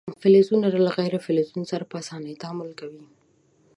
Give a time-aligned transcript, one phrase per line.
[0.21, 3.03] فلزونه له غیر فلزونو سره په اسانۍ تعامل کوي.